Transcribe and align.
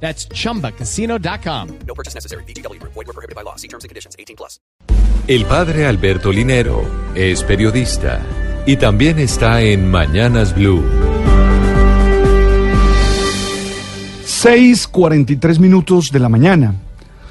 That's 0.00 0.28
chumbacasino.com. 0.28 1.68
No 1.86 1.94
purchase 1.94 2.14
necessary. 2.14 2.44
BGW. 2.44 2.80
Void 2.82 2.94
were 2.94 3.12
prohibited 3.12 3.34
by 3.34 3.42
law. 3.42 3.56
See 3.56 3.68
terms 3.68 3.82
and 3.82 3.88
conditions. 3.88 4.14
18 4.18 4.36
plus. 4.36 4.60
El 5.26 5.44
padre 5.44 5.86
Alberto 5.86 6.30
Linero 6.30 6.84
es 7.16 7.42
periodista 7.42 8.20
y 8.64 8.76
también 8.76 9.18
está 9.18 9.60
en 9.60 9.90
Mañanas 9.90 10.54
Blue. 10.54 10.84
6:43 14.24 15.58
minutos 15.58 16.10
de 16.12 16.20
la 16.20 16.28
mañana. 16.28 16.74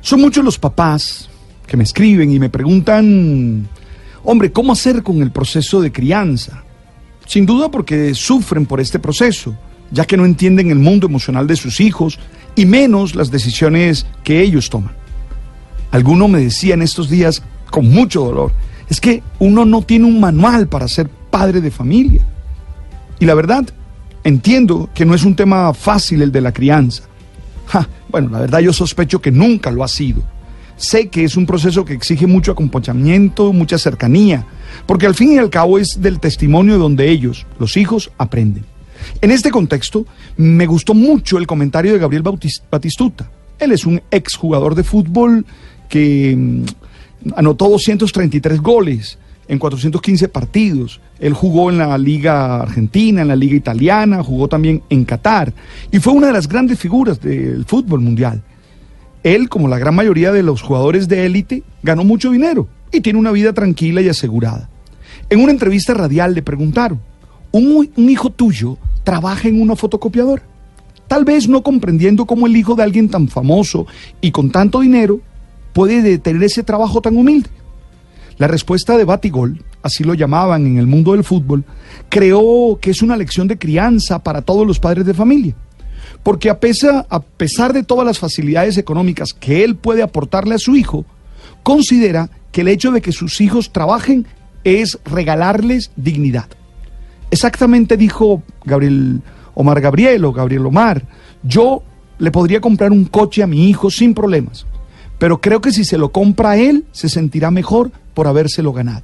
Son 0.00 0.20
muchos 0.20 0.44
los 0.44 0.58
papás 0.58 1.28
que 1.66 1.76
me 1.76 1.84
escriben 1.84 2.30
y 2.30 2.38
me 2.38 2.50
preguntan, 2.50 3.68
hombre, 4.22 4.52
¿cómo 4.52 4.72
hacer 4.72 5.02
con 5.02 5.22
el 5.22 5.32
proceso 5.32 5.80
de 5.80 5.90
crianza? 5.90 6.62
Sin 7.26 7.46
duda 7.46 7.70
porque 7.70 8.14
sufren 8.14 8.66
por 8.66 8.80
este 8.80 8.98
proceso, 8.98 9.56
ya 9.90 10.04
que 10.04 10.16
no 10.16 10.24
entienden 10.24 10.70
el 10.70 10.78
mundo 10.78 11.06
emocional 11.06 11.46
de 11.46 11.56
sus 11.56 11.80
hijos 11.80 12.18
y 12.56 12.66
menos 12.66 13.14
las 13.14 13.30
decisiones 13.30 14.06
que 14.24 14.40
ellos 14.40 14.70
toman. 14.70 14.92
Alguno 15.90 16.28
me 16.28 16.40
decía 16.40 16.74
en 16.74 16.82
estos 16.82 17.08
días 17.08 17.42
con 17.70 17.88
mucho 17.88 18.24
dolor, 18.24 18.52
es 18.88 19.00
que 19.00 19.22
uno 19.38 19.64
no 19.64 19.82
tiene 19.82 20.06
un 20.06 20.20
manual 20.20 20.68
para 20.68 20.88
ser 20.88 21.08
padre 21.08 21.60
de 21.60 21.70
familia. 21.70 22.26
Y 23.18 23.24
la 23.24 23.34
verdad, 23.34 23.64
entiendo 24.24 24.88
que 24.94 25.04
no 25.04 25.14
es 25.14 25.24
un 25.24 25.36
tema 25.36 25.72
fácil 25.74 26.22
el 26.22 26.32
de 26.32 26.40
la 26.40 26.52
crianza. 26.52 27.04
Ja, 27.66 27.88
bueno, 28.08 28.30
la 28.30 28.40
verdad 28.40 28.60
yo 28.60 28.72
sospecho 28.72 29.20
que 29.20 29.30
nunca 29.30 29.70
lo 29.70 29.84
ha 29.84 29.88
sido. 29.88 30.22
Sé 30.76 31.08
que 31.08 31.24
es 31.24 31.36
un 31.36 31.46
proceso 31.46 31.84
que 31.84 31.92
exige 31.92 32.26
mucho 32.26 32.52
acompañamiento, 32.52 33.52
mucha 33.52 33.78
cercanía, 33.78 34.46
porque 34.86 35.06
al 35.06 35.14
fin 35.14 35.32
y 35.32 35.38
al 35.38 35.50
cabo 35.50 35.78
es 35.78 36.00
del 36.00 36.18
testimonio 36.18 36.78
donde 36.78 37.10
ellos, 37.10 37.46
los 37.58 37.76
hijos, 37.76 38.10
aprenden. 38.16 38.64
En 39.20 39.30
este 39.30 39.50
contexto, 39.50 40.06
me 40.36 40.66
gustó 40.66 40.94
mucho 40.94 41.38
el 41.38 41.46
comentario 41.46 41.92
de 41.92 41.98
Gabriel 41.98 42.24
Batistuta. 42.70 43.30
Él 43.58 43.72
es 43.72 43.84
un 43.84 44.00
exjugador 44.10 44.74
de 44.74 44.84
fútbol 44.84 45.44
que 45.88 46.34
mm, 46.36 46.64
anotó 47.36 47.68
233 47.68 48.60
goles 48.60 49.18
en 49.48 49.58
415 49.58 50.28
partidos. 50.28 51.00
Él 51.18 51.34
jugó 51.34 51.70
en 51.70 51.78
la 51.78 51.98
Liga 51.98 52.60
Argentina, 52.62 53.22
en 53.22 53.28
la 53.28 53.36
Liga 53.36 53.56
Italiana, 53.56 54.22
jugó 54.22 54.48
también 54.48 54.82
en 54.88 55.04
Qatar 55.04 55.52
y 55.90 55.98
fue 55.98 56.12
una 56.12 56.28
de 56.28 56.32
las 56.32 56.48
grandes 56.48 56.78
figuras 56.78 57.20
del 57.20 57.64
fútbol 57.66 58.00
mundial. 58.00 58.42
Él, 59.22 59.48
como 59.48 59.68
la 59.68 59.78
gran 59.78 59.94
mayoría 59.94 60.32
de 60.32 60.42
los 60.42 60.62
jugadores 60.62 61.08
de 61.08 61.26
élite, 61.26 61.62
ganó 61.82 62.04
mucho 62.04 62.30
dinero 62.30 62.68
y 62.92 63.00
tiene 63.00 63.18
una 63.18 63.32
vida 63.32 63.52
tranquila 63.52 64.00
y 64.00 64.08
asegurada. 64.08 64.70
En 65.28 65.40
una 65.40 65.52
entrevista 65.52 65.94
radial 65.94 66.34
le 66.34 66.42
preguntaron, 66.42 67.00
¿un, 67.50 67.90
un 67.94 68.08
hijo 68.08 68.30
tuyo 68.30 68.78
trabaja 69.04 69.48
en 69.48 69.60
una 69.60 69.76
fotocopiadora? 69.76 70.42
Tal 71.08 71.24
vez 71.24 71.48
no 71.48 71.62
comprendiendo 71.62 72.24
cómo 72.24 72.46
el 72.46 72.56
hijo 72.56 72.74
de 72.74 72.84
alguien 72.84 73.08
tan 73.08 73.28
famoso 73.28 73.86
y 74.20 74.30
con 74.30 74.50
tanto 74.50 74.80
dinero 74.80 75.20
puede 75.72 76.18
tener 76.18 76.42
ese 76.42 76.62
trabajo 76.62 77.00
tan 77.00 77.16
humilde. 77.16 77.50
La 78.38 78.46
respuesta 78.46 78.96
de 78.96 79.04
Batigol, 79.04 79.62
así 79.82 80.04
lo 80.04 80.14
llamaban 80.14 80.66
en 80.66 80.78
el 80.78 80.86
mundo 80.86 81.12
del 81.12 81.24
fútbol, 81.24 81.64
creó 82.08 82.78
que 82.80 82.90
es 82.90 83.02
una 83.02 83.16
lección 83.16 83.48
de 83.48 83.58
crianza 83.58 84.20
para 84.20 84.42
todos 84.42 84.66
los 84.66 84.78
padres 84.78 85.04
de 85.04 85.14
familia. 85.14 85.54
Porque 86.22 86.48
a 86.48 86.60
pesar, 86.60 87.06
a 87.10 87.20
pesar 87.20 87.72
de 87.72 87.82
todas 87.82 88.06
las 88.06 88.18
facilidades 88.18 88.78
económicas 88.78 89.32
que 89.32 89.64
él 89.64 89.76
puede 89.76 90.02
aportarle 90.02 90.54
a 90.54 90.58
su 90.58 90.76
hijo, 90.76 91.04
considera 91.62 92.30
que 92.52 92.62
el 92.62 92.68
hecho 92.68 92.92
de 92.92 93.00
que 93.00 93.12
sus 93.12 93.40
hijos 93.40 93.72
trabajen 93.72 94.26
es 94.64 94.98
regalarles 95.04 95.90
dignidad. 95.96 96.48
Exactamente 97.30 97.96
dijo 97.96 98.42
Gabriel 98.64 99.22
Omar 99.54 99.80
Gabriel 99.80 100.24
o 100.24 100.32
Gabriel 100.32 100.66
Omar, 100.66 101.04
yo 101.42 101.82
le 102.18 102.30
podría 102.30 102.60
comprar 102.60 102.92
un 102.92 103.04
coche 103.04 103.42
a 103.42 103.46
mi 103.46 103.68
hijo 103.68 103.90
sin 103.90 104.14
problemas, 104.14 104.66
pero 105.18 105.40
creo 105.40 105.60
que 105.60 105.72
si 105.72 105.84
se 105.84 105.98
lo 105.98 106.12
compra 106.12 106.50
a 106.50 106.56
él, 106.56 106.84
se 106.92 107.08
sentirá 107.08 107.50
mejor 107.50 107.90
por 108.14 108.26
habérselo 108.26 108.72
ganado. 108.72 109.02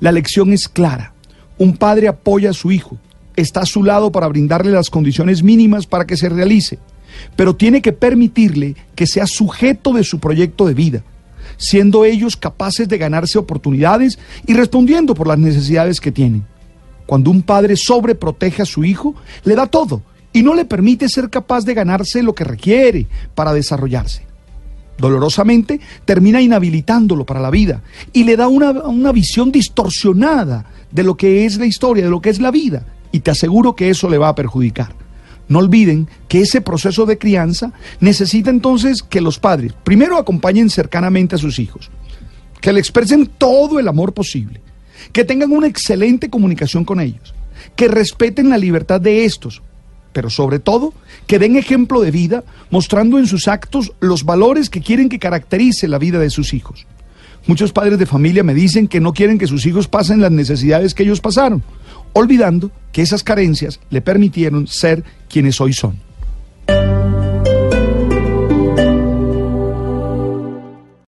La 0.00 0.12
lección 0.12 0.52
es 0.52 0.68
clara. 0.68 1.12
Un 1.58 1.76
padre 1.76 2.08
apoya 2.08 2.50
a 2.50 2.54
su 2.54 2.72
hijo, 2.72 2.96
está 3.36 3.60
a 3.60 3.66
su 3.66 3.84
lado 3.84 4.10
para 4.12 4.28
brindarle 4.28 4.70
las 4.70 4.90
condiciones 4.90 5.42
mínimas 5.42 5.86
para 5.86 6.06
que 6.06 6.16
se 6.16 6.28
realice, 6.28 6.78
pero 7.36 7.54
tiene 7.54 7.82
que 7.82 7.92
permitirle 7.92 8.76
que 8.94 9.06
sea 9.06 9.26
sujeto 9.26 9.92
de 9.92 10.04
su 10.04 10.20
proyecto 10.20 10.66
de 10.66 10.74
vida, 10.74 11.02
siendo 11.58 12.04
ellos 12.04 12.36
capaces 12.36 12.88
de 12.88 12.98
ganarse 12.98 13.38
oportunidades 13.38 14.18
y 14.46 14.54
respondiendo 14.54 15.14
por 15.14 15.26
las 15.26 15.38
necesidades 15.38 16.00
que 16.00 16.12
tienen. 16.12 16.44
Cuando 17.10 17.32
un 17.32 17.42
padre 17.42 17.74
sobreprotege 17.74 18.62
a 18.62 18.64
su 18.64 18.84
hijo, 18.84 19.16
le 19.42 19.56
da 19.56 19.66
todo 19.66 20.00
y 20.32 20.44
no 20.44 20.54
le 20.54 20.64
permite 20.64 21.08
ser 21.08 21.28
capaz 21.28 21.64
de 21.64 21.74
ganarse 21.74 22.22
lo 22.22 22.36
que 22.36 22.44
requiere 22.44 23.08
para 23.34 23.52
desarrollarse. 23.52 24.22
Dolorosamente 24.96 25.80
termina 26.04 26.40
inhabilitándolo 26.40 27.26
para 27.26 27.40
la 27.40 27.50
vida 27.50 27.82
y 28.12 28.22
le 28.22 28.36
da 28.36 28.46
una, 28.46 28.70
una 28.70 29.10
visión 29.10 29.50
distorsionada 29.50 30.66
de 30.92 31.02
lo 31.02 31.16
que 31.16 31.46
es 31.46 31.58
la 31.58 31.66
historia, 31.66 32.04
de 32.04 32.10
lo 32.10 32.20
que 32.20 32.30
es 32.30 32.40
la 32.40 32.52
vida. 32.52 32.86
Y 33.10 33.18
te 33.18 33.32
aseguro 33.32 33.74
que 33.74 33.90
eso 33.90 34.08
le 34.08 34.16
va 34.18 34.28
a 34.28 34.36
perjudicar. 34.36 34.94
No 35.48 35.58
olviden 35.58 36.06
que 36.28 36.42
ese 36.42 36.60
proceso 36.60 37.06
de 37.06 37.18
crianza 37.18 37.72
necesita 37.98 38.50
entonces 38.50 39.02
que 39.02 39.20
los 39.20 39.40
padres 39.40 39.72
primero 39.82 40.16
acompañen 40.16 40.70
cercanamente 40.70 41.34
a 41.34 41.38
sus 41.38 41.58
hijos, 41.58 41.90
que 42.60 42.72
le 42.72 42.78
expresen 42.78 43.28
todo 43.36 43.80
el 43.80 43.88
amor 43.88 44.12
posible, 44.12 44.60
que 45.12 45.24
tengan 45.24 45.52
una 45.52 45.66
excelente 45.66 46.30
comunicación 46.30 46.84
con 46.84 47.00
ellos, 47.00 47.34
que 47.76 47.88
respeten 47.88 48.48
la 48.48 48.58
libertad 48.58 49.00
de 49.00 49.24
estos, 49.24 49.62
pero 50.12 50.30
sobre 50.30 50.58
todo 50.58 50.92
que 51.26 51.38
den 51.38 51.56
ejemplo 51.56 52.00
de 52.00 52.10
vida 52.10 52.44
mostrando 52.70 53.18
en 53.18 53.26
sus 53.26 53.48
actos 53.48 53.92
los 54.00 54.24
valores 54.24 54.70
que 54.70 54.80
quieren 54.80 55.08
que 55.08 55.18
caracterice 55.18 55.88
la 55.88 55.98
vida 55.98 56.18
de 56.18 56.30
sus 56.30 56.52
hijos. 56.54 56.86
Muchos 57.46 57.72
padres 57.72 57.98
de 57.98 58.06
familia 58.06 58.42
me 58.42 58.54
dicen 58.54 58.86
que 58.86 59.00
no 59.00 59.12
quieren 59.12 59.38
que 59.38 59.46
sus 59.46 59.64
hijos 59.66 59.88
pasen 59.88 60.20
las 60.20 60.30
necesidades 60.30 60.94
que 60.94 61.04
ellos 61.04 61.20
pasaron, 61.20 61.62
olvidando 62.12 62.70
que 62.92 63.02
esas 63.02 63.22
carencias 63.22 63.80
le 63.88 64.02
permitieron 64.02 64.66
ser 64.66 65.04
quienes 65.28 65.60
hoy 65.60 65.72
son. 65.72 65.98